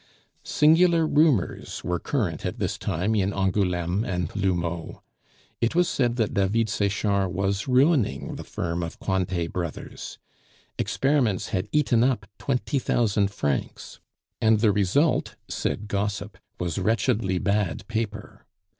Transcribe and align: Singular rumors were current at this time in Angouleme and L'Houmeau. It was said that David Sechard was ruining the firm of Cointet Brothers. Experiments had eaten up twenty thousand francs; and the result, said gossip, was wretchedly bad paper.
Singular 0.43 1.05
rumors 1.05 1.83
were 1.83 1.99
current 1.99 2.43
at 2.43 2.57
this 2.57 2.75
time 2.79 3.13
in 3.13 3.31
Angouleme 3.31 4.03
and 4.03 4.35
L'Houmeau. 4.35 5.03
It 5.61 5.75
was 5.75 5.87
said 5.87 6.15
that 6.15 6.33
David 6.33 6.69
Sechard 6.69 7.31
was 7.31 7.67
ruining 7.67 8.35
the 8.35 8.43
firm 8.43 8.81
of 8.81 8.99
Cointet 8.99 9.53
Brothers. 9.53 10.17
Experiments 10.79 11.49
had 11.49 11.69
eaten 11.71 12.03
up 12.03 12.25
twenty 12.39 12.79
thousand 12.79 13.29
francs; 13.29 13.99
and 14.41 14.59
the 14.59 14.71
result, 14.71 15.35
said 15.47 15.87
gossip, 15.87 16.35
was 16.59 16.79
wretchedly 16.79 17.37
bad 17.37 17.87
paper. 17.87 18.47